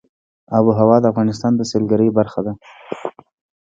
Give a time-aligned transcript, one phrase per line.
[0.55, 2.53] آب وهوا د افغانستان د سیلګرۍ برخه ده.